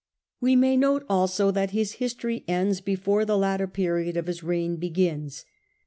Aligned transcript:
We 0.39 0.55
may 0.55 0.77
note 0.77 1.05
also 1.07 1.51
that 1.51 1.69
his 1.77 1.91
history 2.01 2.43
ends 2.47 2.81
before 2.81 3.23
the 3.23 3.37
latter 3.37 3.67
period 3.67 4.17
of 4.17 4.25
this 4.25 4.41
reign 4.41 4.77
begins. 4.77 5.45